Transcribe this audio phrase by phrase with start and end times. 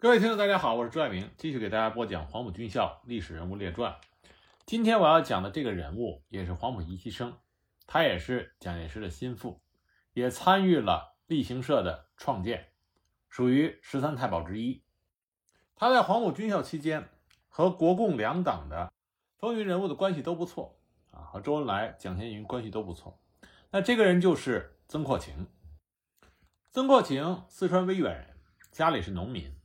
[0.00, 3.96] 各位听众，大家好，我是朱爱明，继续给大家播讲黄埔军校历史人物列传。
[4.64, 7.36] 今天我要讲的这个人物也是黄埔一期生，
[7.84, 9.60] 他也是蒋介石的心腹，
[10.12, 12.68] 也参与了立行社的创建，
[13.28, 14.84] 属于十三太保之一。
[15.74, 17.08] 他在黄埔军校期间
[17.48, 18.92] 和国共两党的
[19.36, 20.78] 风云人物的关系都不错
[21.10, 23.20] 啊，和周恩来、蒋先云关系都不错。
[23.72, 25.48] 那这个人就是曾扩情。
[26.70, 28.36] 曾扩情，四川威远人，
[28.70, 29.57] 家里是农民。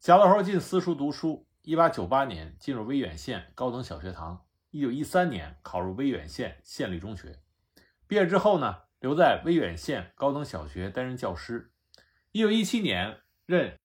[0.00, 7.38] 小的时候进私塾读书，一八九八年进入威远县高等小学堂，一九一三年考入威远县县立中学。
[8.06, 11.70] 毕业之后呢，留在威远县高等小学担任教师。
[12.32, 13.78] 一九一七年任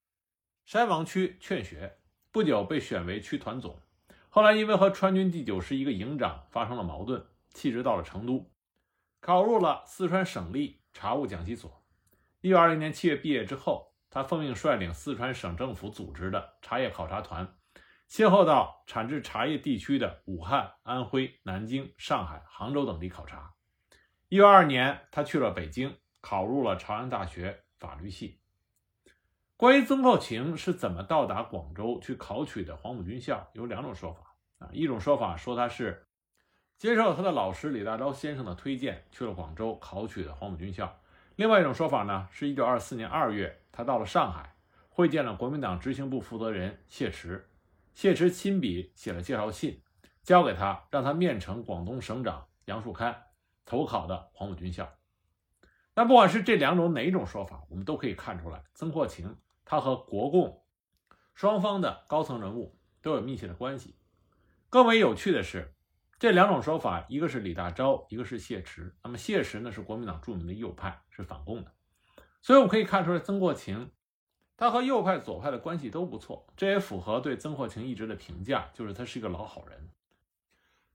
[0.64, 1.98] 山王区劝学，
[2.32, 3.82] 不久被选为区团总。
[4.30, 8.50] 后来因为和川军第九师一个营长发生了矛盾，弃职到了成都，
[9.20, 11.84] 考入了四川省立察务讲习所。
[12.40, 13.92] 一九二零年七月毕业之后。
[14.16, 17.54] 他奉命率领四川省政府组织的茶叶考察团，
[18.08, 23.54] 先后到产制茶叶地区的武汉、安徽、南京、上海、杭州等地考察。
[24.30, 28.40] 一九二二年，他去了北京，考入了朝阳大学法律系。
[29.58, 34.70] 关于曾扩情是怎么到达广州去考取的黄埔军校，有两种说法啊。
[34.72, 36.08] 一种说法说他是
[36.78, 41.02] 接受他的老师李大钊先生的推荐，去了广州考取的黄埔军校。
[41.36, 43.62] 另外一种说法呢，是一九二四年二月。
[43.74, 44.56] 他到了上海，
[44.88, 47.50] 会见了国民党执行部负责人谢池，
[47.94, 49.82] 谢池亲笔写了介绍信，
[50.24, 53.24] 交给他，让他面呈广东省长杨树堪
[53.66, 54.90] 投考的黄埔军校。
[55.94, 60.64] 那不管是这两种哪种说法，我们都可以看出来，曾扩情他和国共
[61.34, 63.98] 双方的高层人物都有密切的关系。
[64.70, 65.75] 更为有趣的是，
[66.18, 68.96] 这两种说法，一个是李大钊，一个是谢池。
[69.04, 71.72] 那么谢池呢，是国民党著名的右派，是反共的。
[72.42, 73.92] 所以，我们可以看出来，曾扩情
[74.56, 79.90] 他和右派、左派的关系都不错，这也符合对曾扩情一直的评价，就是他是一个老好人。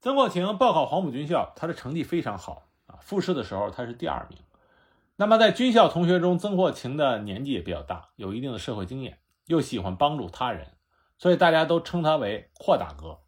[0.01, 4.39] 曾扩情报考黄埔军校，他的成绩非常好啊，复试的时候他是第二名。
[5.17, 10.79] 那么，在军校同学中，曾扩情的年纪也比较大，有一定的社会经验，又喜欢帮助他人，
[11.19, 13.19] 所以大家都称他为“阔大哥”。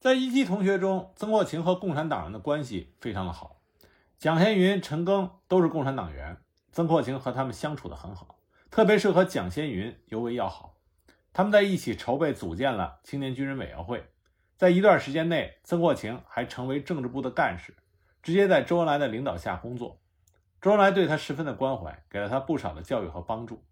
[0.00, 3.60] 在一期同学中，曾扩情和共产党人的关系非常的好，
[4.16, 6.38] 蒋先云、陈赓都是共产党员。
[6.72, 8.38] 曾扩情和他们相处得很好，
[8.70, 10.78] 特别是和蒋先云尤为要好。
[11.34, 14.02] 他们在一起筹备组建了青年军人委员会，
[14.56, 17.76] 在一段时间内，曾扩情还成为政治部的干事，
[18.22, 20.00] 直接在周恩来的领导下工作。
[20.62, 23.62] 周恩来对他十分的关怀，给了他不少的教育和帮助。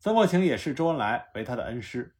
[0.00, 2.16] 曾扩情也视周恩来为他的恩师。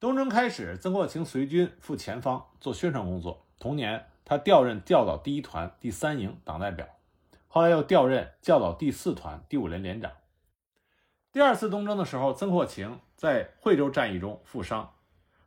[0.00, 3.44] 东征开始，曾扩情随军赴前方做宣传工作。
[3.58, 6.86] 同年，他调任教导第一团第三营党代表。
[7.48, 10.12] 后来又调任教导第四团第五连连长。
[11.32, 14.94] 第二次东征的时候，曾扩情在惠州战役中负伤，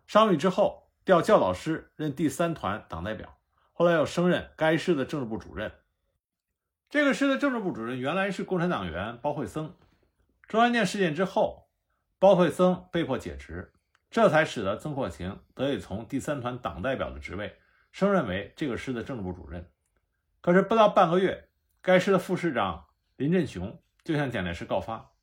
[0.06, 3.38] 伤愈之后调教导师任第三团党代表，
[3.72, 5.72] 后来又升任该师的政治部主任。
[6.90, 9.74] 这个师的政治部主任原来是共产党员包惠僧。
[10.50, 11.70] 中央舰事件之后，
[12.20, 13.72] 包惠僧被迫解职，
[14.12, 17.56] 这才使得曾扩情得以从第三团党代表的职位
[17.92, 19.68] 升任为这个师的政治部主任。
[20.42, 21.48] 可是不到半个月。
[21.84, 22.86] 该师的副师长
[23.16, 25.14] 林振雄就向蒋介石告发，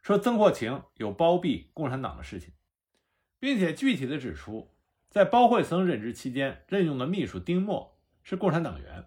[0.00, 2.54] 说曾扩情有包庇共产党的事情，
[3.38, 4.74] 并且具体的指出，
[5.10, 9.04] 在包惠僧任职期间任用的秘书丁默是共产党员，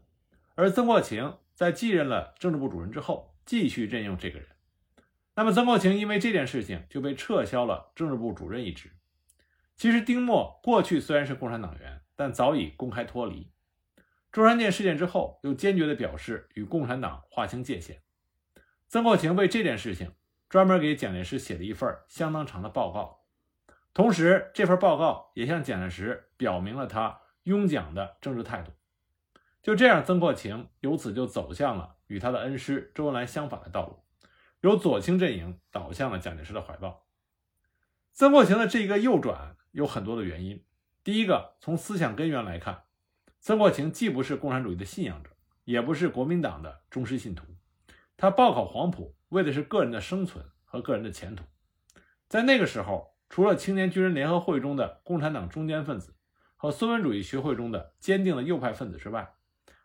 [0.53, 4.49] 而曾扩情在继任了政治部主任之后，继续任用这个人。
[5.33, 8.91] 那么曾扩情因为这件事情就被撤销了政治部主任一职。
[9.79, 13.49] 其实丁默过去虽然是共产党员，但早已公开脱离。
[14.29, 18.01] 中山舰事件之后，又坚决地表示与共产党划清界限。
[18.89, 20.11] 曾扩情为这件事情
[20.49, 23.21] 专门给蒋介石写了一份相当长的报告，
[23.93, 28.73] 同时这份报告也向蒋介石表明了他拥蒋的政治态度。
[29.61, 34.03] 就这样，曾扩情由此就走向了与他的恩师周恩来相反的道路，
[34.59, 37.05] 由左倾阵营倒向了蒋介石的怀抱。
[38.11, 40.63] 曾扩情的这一个右转有很多的原因，
[41.03, 42.83] 第一个，从思想根源来看。
[43.39, 45.29] 曾国情既不是共产主义的信仰者，
[45.63, 47.45] 也不是国民党的忠实信徒。
[48.17, 51.45] 他报考黄埔，为的是个人的生存和个人的前途。
[52.27, 56.15] 在那个时候，除了青年军人联合会中的共产党中间分子
[56.57, 59.35] 和孙文主义学会中的坚定的右派分子之外，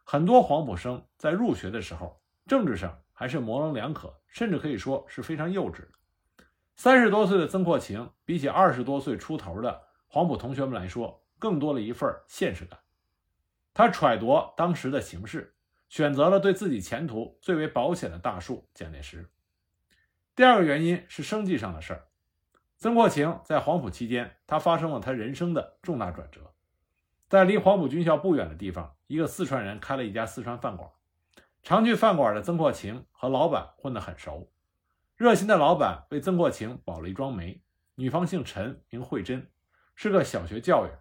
[0.03, 5.89] 很多黄埔生在入学的时候，政治上还是模棱两可，甚至可以说是非常幼稚的。
[6.77, 12.79] 三十多岁的曾扩情，比起二十多岁出头的黄埔同学们来说，更多了一份现实感。
[13.73, 15.55] 他揣度当时的形势，
[15.89, 19.31] 选择了对自己前途最为保险的大树——蒋介石。
[20.35, 22.09] 第二个原因是生计上的事儿。
[22.77, 26.53] 曾国情在黄埔期间，他发生了他人生的重大转折。
[27.29, 30.91] 在离黄埔军校不远的地方，一个四川人开了一家四川饭馆。
[31.63, 34.51] 常去饭馆的曾国情和老板混得很熟。
[35.17, 37.63] 热心的老板为曾国情保了一桩媒，
[37.95, 39.49] 女方姓陈，名慧珍，
[39.95, 40.99] 是个小学教员，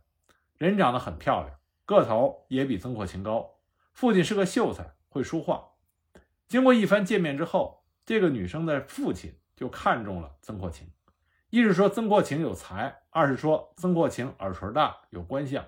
[0.60, 3.56] 人长得很漂亮，个头也比曾国情高。
[3.92, 5.70] 父亲是个秀才，会书画。
[6.48, 10.92] 经过一番见面之后，这个女生的父亲就看中了曾国情。
[11.50, 15.66] 一是说曾国情有才，二是说曾国情耳垂大，有官相。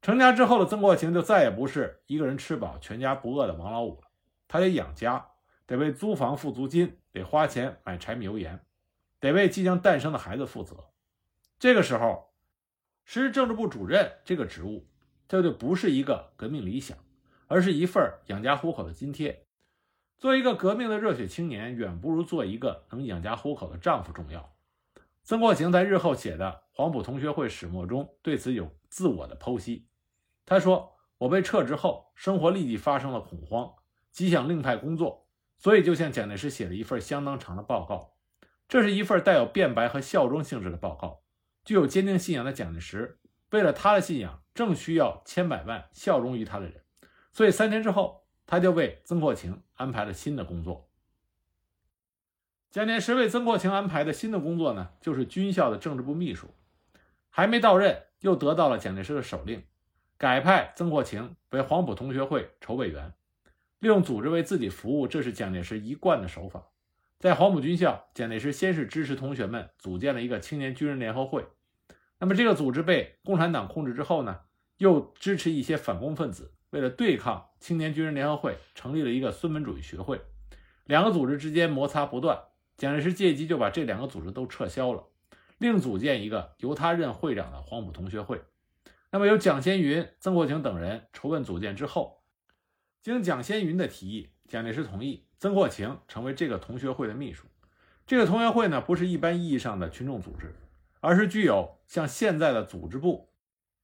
[0.00, 4.08] 成家之后的曾国情就再也不是一个人吃饱全家不饿的王老五了，
[4.46, 5.30] 他得养家，
[5.68, 8.64] 得为租房付租金，得花钱买柴米油盐，
[9.20, 10.88] 得为即将诞生的孩子负责。
[11.58, 12.30] 这个时候，
[13.04, 14.88] 时政治部主任这个职务，
[15.28, 16.96] 这就不是一个革命理想，
[17.48, 19.44] 而是一份养家糊口的津贴。
[20.16, 24.54] 做一个革命的热血青年，远不如做一个能养家糊口的丈夫重要。
[25.22, 29.86] 曾国情在日后写的《黄埔同学会始末》中对此有自我的剖析。
[30.46, 33.74] 他说：“我被撤职后，生活立即发生了恐慌，
[34.10, 35.27] 极想另派工作，
[35.58, 38.14] 所以就向蒋介石写了一份相当长的报告。
[38.68, 41.22] 这是一份带有辩白和效忠性质的报告。
[41.64, 43.18] 具有坚定信仰的蒋介石，
[43.50, 46.82] 为了他的信仰，正需要千百万效忠于他的人，
[47.32, 50.88] 所以三天之后，他就为曾国情安排了新的工作。
[52.70, 56.48] 蒋介石为曾国情安排的新的工作呢，就是军校的政治部秘书。
[57.30, 59.64] 还没到任，又得到了蒋介石的手令。”
[60.18, 63.14] 改派曾国情为黄埔同学会筹备员，
[63.80, 66.68] 利用组织为自己服务，这是蒋介石一贯的手法。
[67.18, 71.46] 在黄埔军校，蒋介石先是支持同学们组建了一个青年军人联合会。
[72.18, 74.40] 那么这个组织被共产党控制之后呢，
[74.78, 80.20] 又支持一些反共分子，为了对抗青年军人联合会，成立了一个孙文主义学会。
[80.84, 82.38] 两个组织之间摩擦不断，
[82.76, 85.04] 蒋介石借机就把这两个组织都撤销了，
[85.58, 88.42] 另组建一个由他任会长的黄埔同学会。
[89.10, 92.17] 那么由蒋先云、曾国情等人筹备组建之后，
[93.08, 97.46] 经蒋先云的提议，蒋介石同意曾国情成为这个同学会的秘书。
[98.06, 100.54] 这个同学会呢，不是一般意义上的群众组织，
[101.00, 103.30] 而是具有像现在的组织部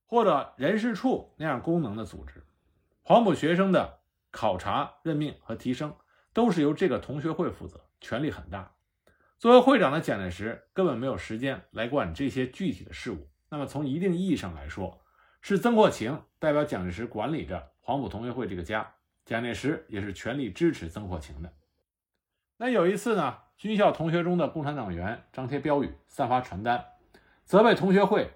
[0.04, 2.44] 或者人事处那样功能的组织。
[3.00, 4.00] 黄埔学生的
[4.30, 5.96] 考察、任命和提升
[6.34, 8.72] 都是由这个同学会负责，权力很大。
[9.38, 13.30] 作为会长的蒋介石根本没有时间来管这些具体的事务。
[13.48, 15.02] 那么从一定意义上来说，
[15.40, 18.94] 是曾国情代表蒋介石管理着黄埔同学会这个家，
[19.24, 21.52] 蒋介石也是全力支持曾国情的。
[22.56, 26.84] 那有一次呢，军校同学中的共产党员张贴标语、散发传单，
[27.44, 28.30] 责备同学会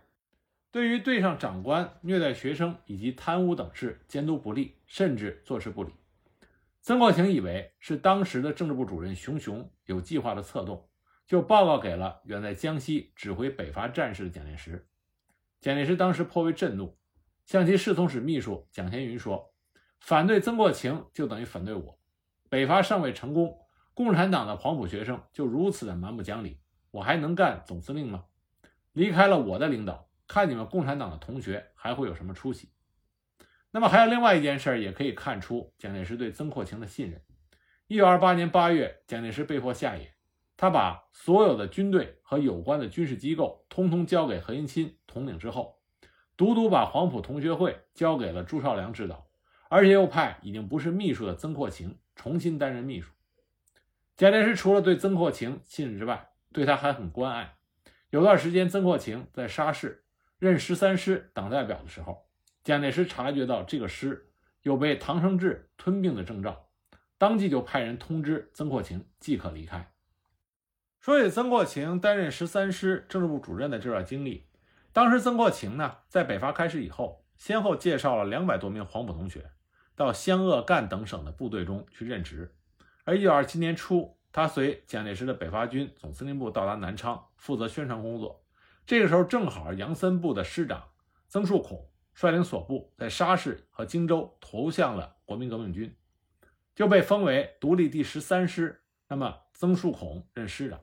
[0.70, 5.92] 对于对上长官虐待学生以及贪污等事监督不力，甚至坐视不理。
[6.80, 10.88] 曾国情以为是当时的政治部主任熊雄有计划的策动，
[11.26, 14.86] 就报告给了远在江西指挥北伐战事的蒋介石。
[15.60, 16.96] 蒋介石当时颇为震怒。
[17.44, 19.54] 向其侍从室秘书蒋先云说
[20.00, 21.98] ：“反对曾国情就等于反对我。
[22.48, 23.58] 北伐尚未成功，
[23.94, 26.58] 共产党的黄埔学生就如此的蛮不讲理，
[26.90, 28.24] 我还能干总司令吗？
[28.92, 32.70] 离开了我的领导，看你们共产党的同学还会有什么出息？”
[33.70, 37.22] 那么还有另外一件事，也可以看出蒋介石对曾国情的信任。
[37.86, 40.14] 一九二八年八月，蒋介石被迫下野，
[40.56, 45.78] 他把所有的军队和有关的军事机构通通交给何应钦统领之后。
[46.34, 49.27] 独独把黄埔同学会交给了朱绍良指导，
[49.68, 53.12] 而且又派已经不是秘书的曾国情重新担任秘书。
[54.16, 57.56] 蒋介石除了对曾国情信任之外，对他还很关爱。
[58.10, 60.04] 有段时间，曾国情在沙市
[60.38, 62.26] 任十三师党代表的时候，
[62.64, 64.30] 蒋介石察觉到这个师
[64.62, 66.68] 有被唐生智吞并的征兆，
[67.18, 69.92] 当即就派人通知曾国情即可离开。
[71.00, 74.48] 说起曾国情担任十三师政治部主任的这段经历。
[74.92, 79.50] 当时曾国情呢，在北伐开始以后，先后介绍了两百多名黄埔同学
[79.98, 82.54] 到湘鄂赣等省的部队中去任职。
[83.04, 88.44] 而1927年初，他随蒋介石的北伐军总司令部到达南昌，负责宣传工作。
[88.86, 90.84] 这个时候，正好杨森部的师长
[91.26, 95.96] 曾树孔率领所部在沙市和荆州投向了国民革命军，
[96.76, 98.84] 就被封为独立第十三师。
[99.08, 100.80] 那么，曾树孔任师长。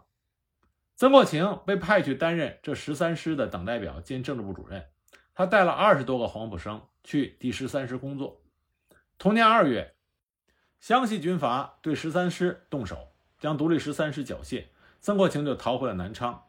[0.97, 4.85] 曾国情被派去担任这十三师的党代表兼政治部主任，
[5.33, 8.41] 他带了二十多个黄埔生去第十三师工作。
[9.17, 9.95] 同年二月，
[10.79, 14.65] 湘西军阀对十三师动手，将独立十三师缴械，
[14.99, 16.43] 曾国情就逃回了南昌。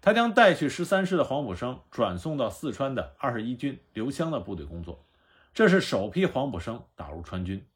[0.00, 5.04] 他将带去十三师的黄埔生转送到四川的二十一军刘湘的部队工作，
[5.52, 7.66] 这是首批黄埔生打入川军。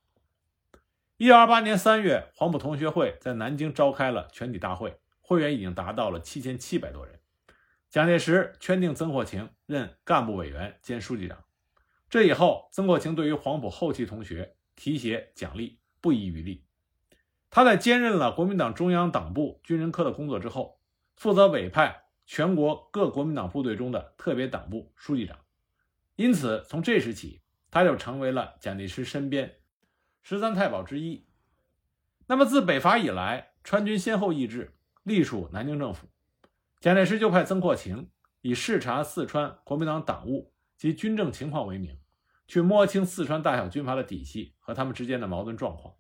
[1.19, 7.19] 一九二八年三月，黄埔同学会在南京召开了全体大会，会员已经达到了七千七百多人。
[7.89, 11.46] 蒋介石圈定曾国情任干部委员兼书记长。
[12.17, 16.65] 这以后，曾国情对于黄埔后期同学提携奖励不遗余力。
[17.51, 20.81] 他在兼任了国民党中央党部军人科的工作之后，
[21.17, 25.39] 负责委派全国各国民党部队中的特别党部书记长。
[26.15, 29.57] 因此，从这时起，他就成为了蒋介石身边
[30.23, 31.27] 十三太保之一。
[32.27, 36.09] 那么，自北伐以来，川军先后易帜，隶属南京政府，
[36.81, 38.09] 蒋介石就派曾扩情
[38.41, 41.99] 以视察四川国民党党务及军政情况为名，
[42.47, 45.95] 去摸清四川大小军阀的底细和他们之间的矛盾状况。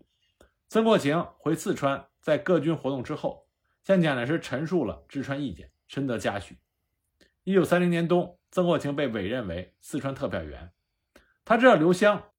[0.68, 3.46] 曾国情回四川，在各军活动之后，
[3.84, 6.58] 向蒋介石陈述了治川意见，深得嘉许。
[7.44, 8.38] 一九三零年冬。
[8.52, 10.72] 曾国情被委任为四川特派员，
[11.44, 12.30] 他知道刘湘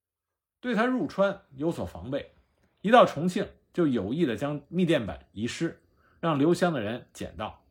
[0.60, 2.34] 对他入川有所防备，
[2.82, 5.80] 一到重庆就有意的将密电本遗失，
[6.20, 7.62] 让刘湘的人捡到，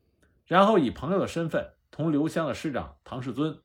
[0.44, 3.60] 然后以朋友的身份同刘湘的师长唐世尊、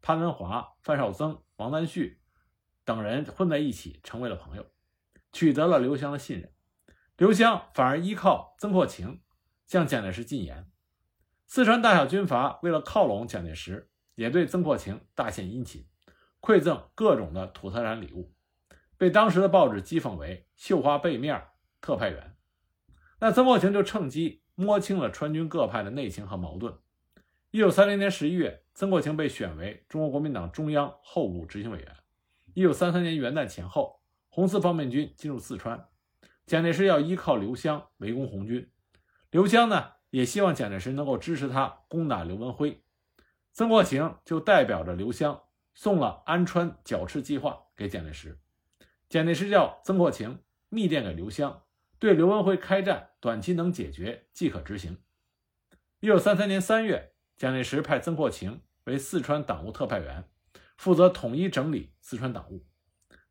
[0.00, 2.20] 潘文华、范绍曾、王南旭
[2.84, 4.66] 等人混在一起，成为了朋友，
[5.32, 6.52] 取得了刘湘的信任。
[7.16, 9.22] 刘湘反而依靠曾国情
[9.64, 10.70] 向蒋介石进言，
[11.46, 13.88] 四川大小军阀为了靠拢蒋介石。
[14.14, 15.86] 也对曾国情大献殷勤，
[16.38, 18.34] 馈赠各种的土特产礼物，
[18.98, 21.42] 被当时的报纸讥讽为“绣花背面
[21.80, 22.36] 特派员”。
[23.20, 26.76] 那曾国情就趁机摸清了川军各派的内情和矛盾。
[27.52, 31.96] 一九三零年十一月，曾国情被选为中国国民党中央候补执行委员。
[32.54, 35.88] 一九三三年元旦前后，红四方面军进入四川，
[36.46, 38.70] 蒋介石要依靠刘湘围攻红军。
[39.30, 42.82] 刘湘呢，也希望蒋介石能够支持他攻打刘文辉。
[43.52, 45.42] 曾国情就代表着刘湘
[45.74, 48.38] 送了安川剿赤计划给蒋介石，
[49.08, 51.62] 蒋介石叫曾国情密电给刘湘，
[51.98, 54.98] 对刘文辉开战，短期能解决即可执行。
[56.00, 60.28] 一九三三年三月，蒋介石派曾国情为四川党务特派员，
[60.76, 62.64] 负责统一整理四川党务。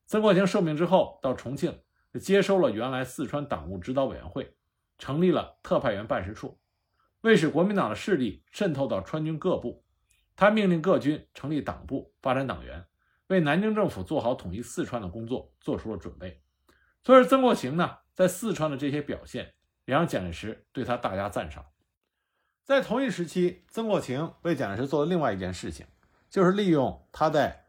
[0.05, 1.81] 曾国情受命之后，到重庆
[2.19, 4.55] 接收了原来四川党务指导委员会，
[4.97, 6.59] 成立了特派员办事处，
[7.21, 9.85] 为使国民党的势力渗透到川军各部。
[10.35, 12.85] 他命令各军成立党部，发展党员，
[13.27, 16.41] 为南京政府做好统一四川的工作做出了准备。
[17.03, 19.53] 所以，曾国情呢，在四川的这些表现，
[19.85, 21.65] 也让蒋介石对他大加赞赏。
[22.63, 25.85] 在同一时期，曾国情为蒋介石做了另外一件事情，
[26.29, 27.65] 就是利用他在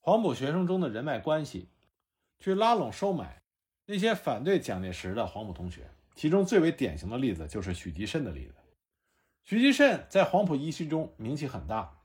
[0.00, 1.68] 黄埔学生中的人脉关系，
[2.38, 3.40] 去拉拢收买
[3.86, 5.90] 那些反对蒋介石的黄埔同学。
[6.14, 8.54] 其中最为典型的例子就是许继慎的例子。
[9.44, 11.98] 许继慎在黄埔一期中名气很大。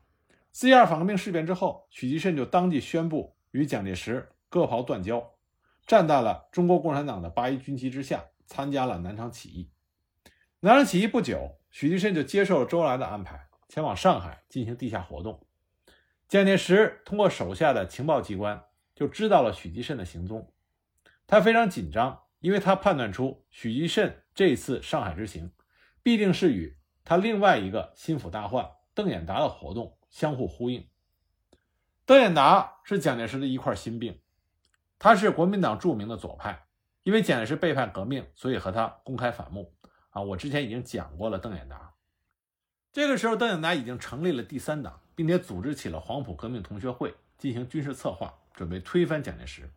[0.50, 5.34] 四一二反革命事变之后，许继慎就当即宣布与蒋介石割袍断交，
[5.86, 9.70] 站在了中国共产党的八一军旗之下，参加了南昌起义。
[10.60, 15.46] 南昌起义不久，许继慎就接受了周恩来的安排，前往上海进行地下活动。
[16.28, 20.52] 蒋介石通过手下的情报机关就知道了许继慎的行踪，
[21.26, 25.52] 他非常紧张，因为他判断出许继慎这次上海之行，
[26.02, 29.96] 必定是与他另外一个心腹大患邓演达的活动。
[30.10, 30.88] 相互呼应。
[32.06, 34.22] 邓演达是蒋介石的一块心病，
[34.98, 36.64] 他是国民党著名的左派，
[37.02, 39.74] 因为蒋介石背叛革命，所以和他公开反目。
[40.10, 41.38] 啊，我之前已经讲过了。
[41.38, 41.94] 邓演达
[42.92, 49.70] 这个时候，邓演达已经成立了第三党，并且组织起了黄埔革命同学会，进行军事策划，准备推翻蒋介石。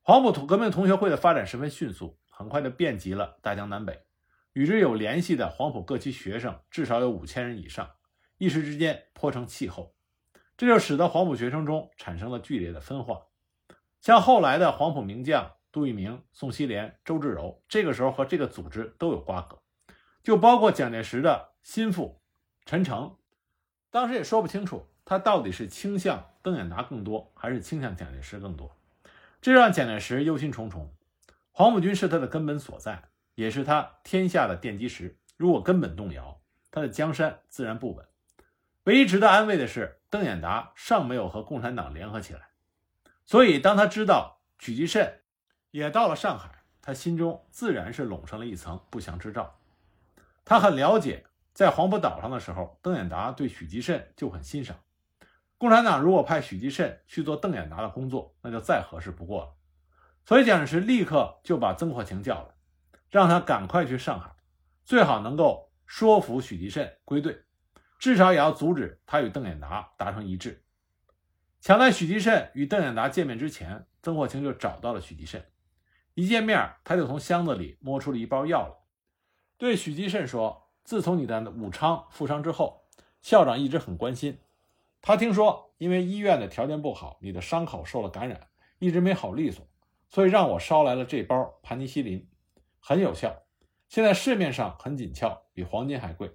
[0.00, 4.04] 黄埔革命同学会的发展十分迅速，很快就遍及了大江南北，
[4.52, 7.90] 与之有联系的黄埔各区学生至少有五千人以上。
[8.38, 9.94] 一时之间颇成气候，
[10.56, 13.22] 这就使得黄埔学生中产生了剧烈的分化。
[14.00, 19.60] 像后来的黄埔名将杜聿明、宋希濂、周至柔，这个时候和这个组织都有瓜葛，
[20.22, 22.22] 就包括蒋介石的心腹
[22.64, 23.16] 陈诚，
[23.90, 28.76] 当时也说不清楚他到底是倾向邓演达更多，还是倾向蒋介石更多，
[29.42, 30.86] 这让蒋介石忧心忡忡。
[31.50, 36.40] 黄埔军是他的根本所在，也是他天下的奠基石，如果根本动摇，
[36.70, 38.06] 他的江山自然不稳。
[38.84, 42.50] 唯一值得安慰的是，邓演达尚没有和共产党联合起来，
[43.24, 45.22] 所以当他知道许继慎
[45.74, 49.58] 也到了上海，他心中自然是笼上了一层不祥之兆。
[50.44, 54.76] 他很了解，在黄埔岛上的时候，邓演达对许继慎就很欣赏。
[55.58, 59.54] 共产党如果派许继慎去做邓演达的工作，那就再合适不过了。
[60.24, 62.54] 所以蒋介石立刻就把曾国情叫来，
[63.10, 64.30] 让他赶快去上海，
[64.84, 67.42] 最好能够说服许继慎归队。
[67.98, 70.62] 至少也要阻止他与邓演达达成一致。
[71.60, 75.44] 抢在许继慎与邓演达见面之前，曾国情就找到了许继慎，
[76.14, 78.74] 一见面，他就从箱子里摸出了一包药来，
[79.58, 82.84] 对许继慎说：“自从你的武昌负伤之后，
[83.20, 84.38] 校长一直很关心。
[85.02, 89.66] 他听说因为医院的条件不好，你的伤口受了感染，一直没好利索，
[90.08, 92.28] 所以让我捎来了这包盘尼西林，
[92.78, 93.42] 很有效。
[93.88, 96.30] 现在市面上很紧俏，比黄金还贵。”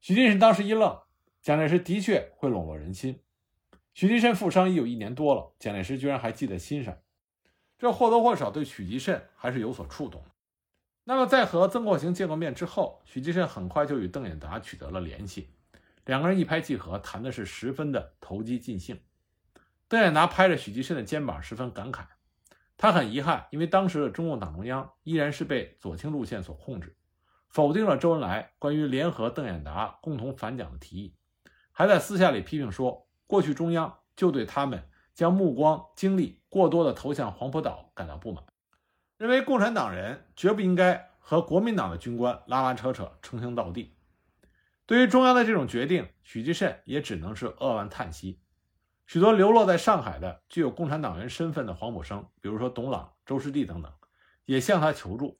[0.00, 1.00] 许继慎当时一愣，
[1.40, 3.22] 蒋介石的确会笼络人心。
[3.94, 6.96] 许继慎负伤已有一年多了，蒋介石居然还记在心上，
[7.78, 10.24] 这或多或少对许继慎还是有所触动。
[11.04, 15.50] 那么，在和曾国情见过面之后，许继慎很快就与邓演达取得了联系，
[16.04, 19.00] 两个人一拍即合，谈的是十分的投机尽兴。
[19.88, 22.06] 邓演达拍着许继慎的肩膀，十分感慨，
[22.76, 26.96] 他很遗憾，因为当时的中共党中央依然是被左倾路线所控制，
[27.48, 31.14] 否定了周恩来关于联合邓演达共同反蒋的提议，
[31.70, 33.04] 还在私下里批评说。
[33.28, 38.42] 过去中央就对他们将目光精力过多的投向黄埔岛感到不满，
[39.18, 43.94] 认为共产党人绝不应该和国民党的军官拉拉扯扯称兄道弟。
[44.86, 48.40] 对于中央的这种决定，许继慎也只能是扼腕叹息。
[49.06, 53.92] 许多流落在上海的具有共产党员身份的黄埔生，比如说董朗、周士第等等，
[54.46, 55.38] 也向他求助。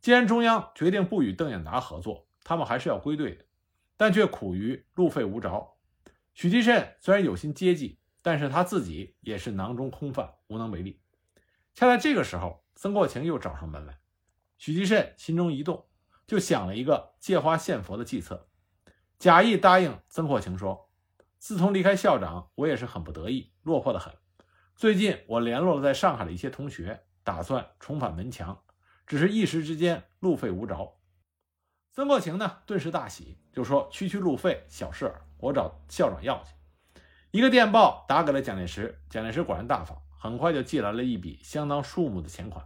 [0.00, 3.44] 既然中央决定不与邓演达合作，他们还是要归队的，
[3.98, 5.74] 但却苦于路费无着。
[6.32, 11.00] 许继慎虽然有心接济，但是他自己也是囊中空泛，无能为力。
[11.74, 14.00] 恰在这个时候，曾国情又找上门来，
[14.58, 15.86] 许继慎心中一动，
[16.26, 18.48] 就想了一个借花献佛的计策，
[19.16, 20.90] 假意答应曾国情说
[21.38, 24.12] ：“自从离开校长，我也是很不得意，落魄的很。
[24.74, 28.60] 最近我联络了在上海的一些同学，打算重返门墙，
[29.06, 30.98] 只是一时之间路费无着。”
[31.94, 36.50] 曾国情呢，顿时大喜，就说：“区区路费，小事儿。”我找校长要去，
[37.36, 42.64] 一个电报打给了蒋介石，蒋介石果然大方，很快就寄来了一笔相当数目的钱款，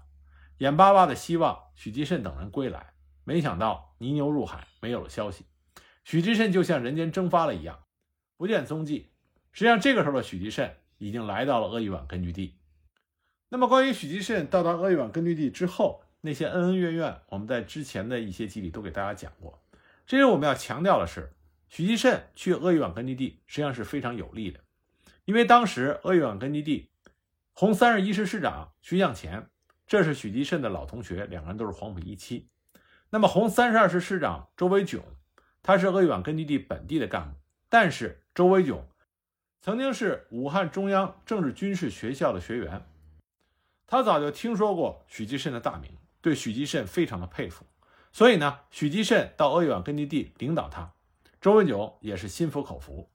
[0.58, 2.92] 眼巴巴的希望许继慎等人归来。
[3.24, 5.44] 没想到泥牛入海，没有了消息，
[6.04, 7.80] 许继慎就像人间蒸发了一样，
[8.36, 9.10] 不见踪迹。
[9.50, 12.54] 实际上，这个时候的许继慎已经来到了鄂豫皖根据地。
[13.48, 19.60] 那么，关于许继慎到达鄂豫皖根据地之后那些恩恩怨怨，我们在之前的一些集里都给大家讲过。
[20.06, 21.32] 这里我们要强调的是。
[21.72, 24.58] 许继慎去鄂豫皖根据地实际上是非常有利的，
[25.30, 26.90] 因为当时鄂豫皖根据地
[27.52, 29.48] 红三十一师师长徐向前，
[29.86, 32.48] 这是许继慎的老同学，两个人都是黄埔一期。
[33.10, 35.04] 那么红三十二师师长周维炯，
[35.62, 37.36] 他是鄂豫皖根据地本地的干部，
[37.68, 38.88] 但是周维炯
[39.60, 42.84] 曾经是武汉中央政治军事学校的学员，
[43.86, 47.64] 他早就听说过许继慎的大名，对许继慎非常的佩服，
[48.10, 50.90] 所以呢，许继慎到鄂豫皖根据地领导他。
[51.40, 53.08] 周文炯也是心服口服。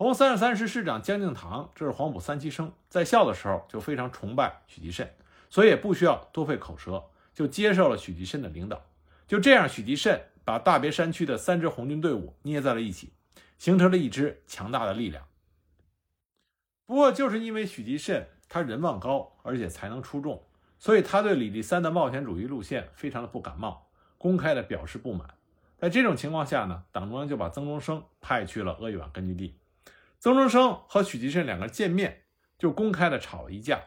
[0.00, 5.12] 红三十三师师长江敬堂，这是黄埔三期生，在校的时候就非常崇拜许继慎，
[5.50, 8.80] 所以也不需要多费口舌，就接受了许继慎的领导。
[9.26, 13.12] 就这样，许继慎把大别山区的三支红军队伍捏在了一起，
[13.58, 15.26] 形成了一支强大的力量。
[16.86, 20.42] 不过，就是因为许继慎他人望高，而且才能出众，
[20.78, 25.28] 所以他对李立三的冒险主义路线非常的不感冒，公开的表示不满。
[25.76, 29.59] 在这种情况下呢，党中央就把曾中生派去了鄂豫皖根据地。
[30.20, 32.24] 曾中生和许继慎两个人见面，
[32.58, 33.80] 就公开的吵了一架。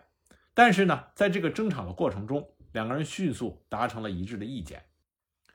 [0.55, 4.83] 但是呢，在这个争吵的过程中，两个人迅速达成了一致的意见。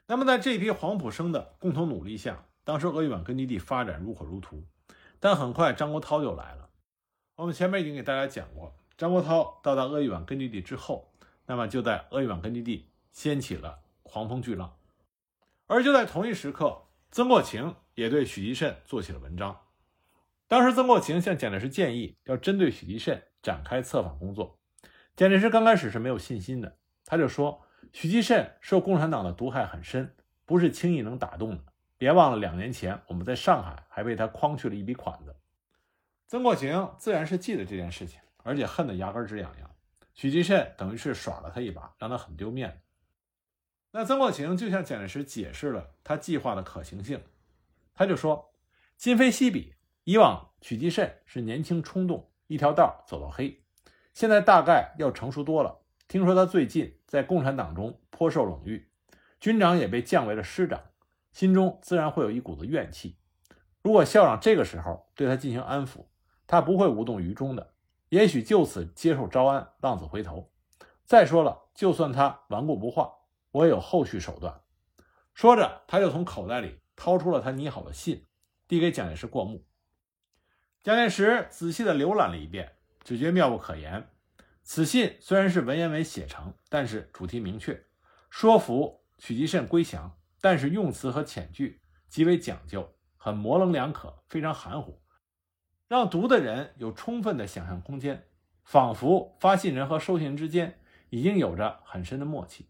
[0.06, 4.64] 那么，在这批黄埔生的共同努力下，当时鄂豫皖根据地发展如火如荼。
[5.18, 6.70] 但很快，张国焘就来了。
[7.34, 11.12] 我们前面已经给大家讲过，张国焘到达鄂豫皖根据地之后，
[11.46, 14.76] 那么就在鄂豫皖根据地掀起了狂风巨浪。
[15.66, 19.60] 而就在同一时刻，曾国情也对许继慎做起了文章。
[20.48, 24.58] 当时，曾国情向蒋介石建议要针对许继慎展开策反工作。
[25.14, 31.62] 蒋介石刚开始是没有信心的，他就说：“许继慎受共产党的毒害很深，不是轻易能打动的。
[31.98, 35.36] 别忘了，两年前我们在上海还被他诓去了一笔款子。”
[36.26, 39.70] 曾国情自然是记得这件事情，而且恨得牙根直痒痒。
[40.14, 42.78] 许继慎等于是耍了他一把，让他很丢面子。
[43.90, 47.22] 那曾国情就向蒋介石解释了他计划的可行性，
[47.94, 48.54] 他就说
[48.96, 49.74] ：“今非昔比，
[50.08, 53.62] 以往许继慎是年轻冲动，一条道走到黑，
[54.14, 55.80] 现在大概要成熟多了。
[56.08, 58.90] 听说他最近在共产党中颇受荣誉，
[59.38, 60.80] 军长也被降为了师长，
[61.32, 63.18] 心中自然会有一股子怨气。
[63.82, 66.06] 如果校长这个时候对他进行安抚，
[66.46, 67.74] 他不会无动于衷的，
[68.08, 70.50] 也许就此接受招安，浪子回头。
[71.04, 73.12] 再说了，就算他顽固不化。”
[73.52, 74.62] 我有后续手段。
[75.34, 78.24] 说着，他就从口袋里掏出了他拟好的信，
[78.66, 79.66] 递给蒋介石过目。
[80.82, 84.08] 蒋介石仔细的浏览了一遍，只觉妙不可言。
[84.62, 87.84] 此信虽然是文言文写成，但是主题明确，
[88.30, 95.00] 说服许继慎归降，但是用词和遣句极为讲究，很模棱两可，非常含糊，
[95.88, 98.28] 让读的人有充分的想象空间，
[98.62, 100.78] 仿佛发信人和收信人之间
[101.10, 102.68] 已经有着很深的默契。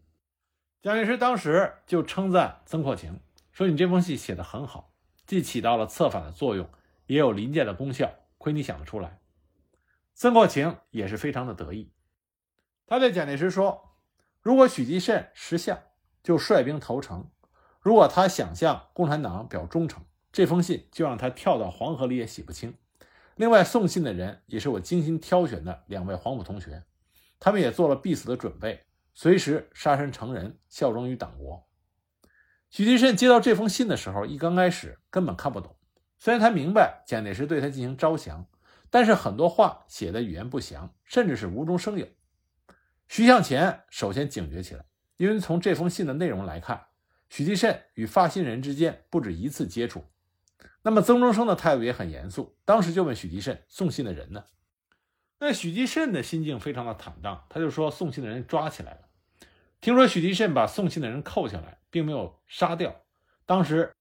[0.81, 3.19] 蒋介石当时就称赞曾扩情，
[3.51, 4.93] 说：“你这封信写得很好，
[5.27, 6.69] 既起到了策反的作用，
[7.09, 9.19] 也有临界的功效，亏你想得出来。”
[10.13, 11.91] 曾国情也是非常的得意，
[12.85, 13.95] 他对蒋介石说
[14.41, 15.79] ：“如果许继慎识相，
[16.21, 17.31] 就率兵投诚；
[17.81, 22.77] 如果他想向共产党表忠诚，这封信就让他跳到黄河里也洗不清。”
[23.35, 26.83] 另外，送信的人也是我精心挑选的两位黄埔同学，
[27.39, 31.65] 他们也做了必死的准备，随时杀身成仁，效忠于党国。
[32.69, 35.75] 许继慎接到这封信的时候，一刚开始根本看不懂，
[36.19, 38.45] 虽然他明白蒋介石对他进行招降。
[38.91, 42.07] 但是很多话写的语言不详，甚至是无中生有。
[43.07, 44.83] 徐向前首先警觉起来，
[45.17, 46.87] 因为从这封信的内容来看，
[47.29, 50.05] 许继慎与发信人之间不止一次接触。
[50.81, 54.45] 那么曾中生的态度也很严肃，当时就问许继慎送信的人呢？
[55.37, 59.01] 那许继慎的心境非常的坦荡，他就说送信的人抓起来了。
[59.81, 63.03] 听说许继慎把送信的人扣下来，并没有杀掉。
[63.45, 63.93] 当时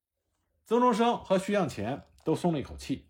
[0.64, 3.08] 曾中生和徐向前都松了一口气。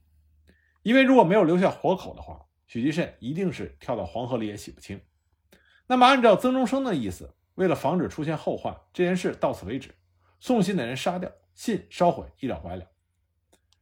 [0.85, 5.01] 因为如果没有留下活口的话，许继慎一定是跳到黄河里也洗不清。
[5.89, 9.97] 那么，按照曾中生的意思，为了防止出现后患，这件事到此为止，
[10.39, 12.87] 送信的人杀掉，信烧毁，一了百了。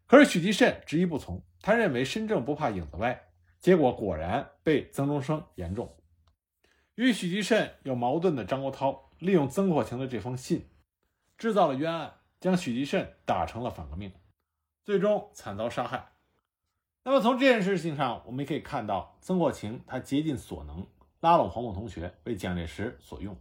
[0.06, 3.28] 可是许继慎执意不从，他认为身正不怕影子歪，
[3.60, 5.94] 结果果然被曾中生言中。
[6.94, 10.70] 与许继慎有矛盾的张国焘利用曾国情的这封信，
[11.36, 14.10] 制造了冤案，将许继慎打成了反革命，
[14.86, 16.12] 最终惨遭杀害。
[17.02, 20.86] 那么从这件事情上，我们也可以看到曾国情他竭尽所能
[21.18, 23.36] 拉拢黄埔同学为蒋介石所用。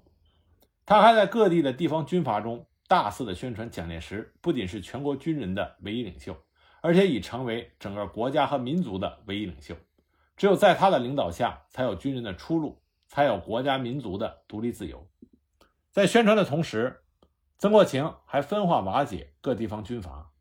[0.87, 6.35] 他还在各地的地方军阀中大肆的宣传蒋介石不仅是全国军人的唯一领袖，
[6.81, 9.75] 而且已成为整个国家和民族的唯一领袖。
[10.35, 15.07] 只有在他的领导下，才有军人的出路，才有国家民族的独立自由。
[15.91, 17.03] 在宣传的同时，
[17.59, 20.31] 曾国情还分化瓦解各地方军阀。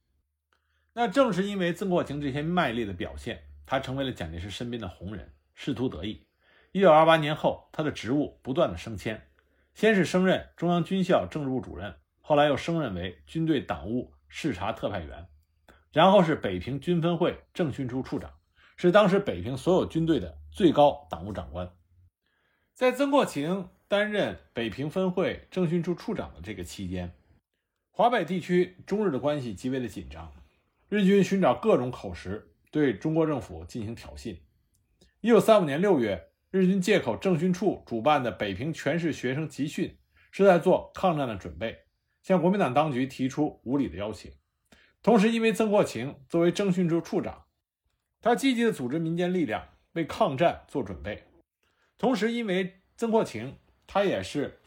[0.96, 6.24] 那正是因为曾国情这些卖力的表现，他成为了蒋介石身边的红人，仕途得意。
[6.70, 9.26] 一九二八年后，他的职务不断的升迁，
[9.74, 15.26] 先是升任中央军校政治部主任，后来又升任为军队党务视察特派员，
[15.92, 18.30] 然后是北平军分会政训处处长，
[18.76, 21.72] 是当时北平所有军队的最高党务长官。
[22.72, 27.12] 在曾国情担任北平分会政训处处长的这个期间，
[27.90, 30.32] 华北地区中日的关系极为的紧张。
[30.94, 34.38] 日军寻找各种口实，对中国政府进行挑衅。
[35.22, 39.98] 一九三五年六月，日军借口政训处主办的北平全市学生集训
[40.30, 41.76] 是在做抗战的准备，
[42.22, 44.30] 向国民党当局提出无理的要求。
[45.02, 47.42] 同时，因为曾国情作为政训处处长，
[48.20, 51.24] 他积极的组织民间力量为抗战做准备。
[51.98, 54.60] 同时，因为曾国情他也是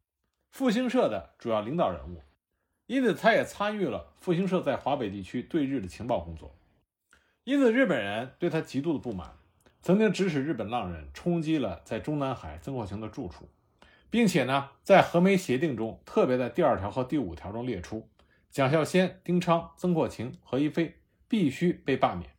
[0.51, 2.21] 复兴社的主要领导人物。
[2.87, 6.55] 因此，他也参与了复兴社在华北地区对日的情报工作。
[7.43, 9.33] 因此，日本人对他极度的不满，
[9.81, 13.47] 曾经指使日本浪人冲击了在中南海曾国情的住处，
[14.09, 18.07] 并且呢，在和美协定中，特别在第二条和第五条中列出，
[18.49, 20.95] 蒋孝先、丁昌、曾国情、何一飞
[21.27, 22.31] 必须被罢免，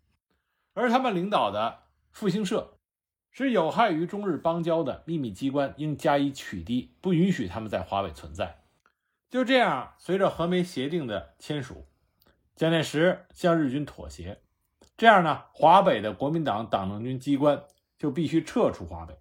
[0.72, 2.78] 而他们领导的复兴社
[3.30, 8.62] 是有害于中日邦交的秘密机关，应加以取缔，不允许他们在华北存在。
[9.31, 11.87] 就这样，随着和美协定的签署，
[12.57, 14.41] 蒋介石向日军妥协。
[14.97, 17.62] 这样呢，华北的国民党党政军机关
[17.99, 19.19] 就必须撤出华北。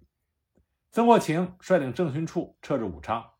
[0.90, 3.32] 曾国情率领政训处撤至武昌。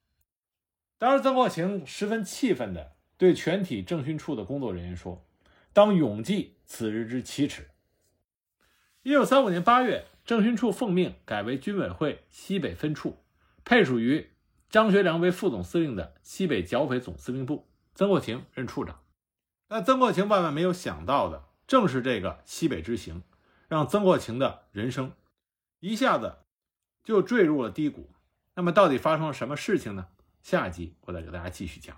[0.98, 5.26] 当时，曾国情十分气愤地对全体政训处的工作人员说
[5.72, 7.70] ：“当永记此日之奇耻。”
[9.02, 13.24] 一九三五年八月，政训处奉命改为军委会西北分处，
[13.64, 14.34] 配属于。
[14.70, 19.00] 张学良为副总司令的西北剿匪总司令部，曾国情任处长。
[19.68, 23.22] 那曾国情万万没有想到的，正是这个西北之行，
[23.68, 25.12] 让曾国情的人生
[25.80, 26.38] 一下子
[27.02, 28.10] 就坠入了低谷。
[28.54, 30.08] 那么，到底发生了什么事情呢？
[30.42, 31.96] 下集我再给大家继续讲。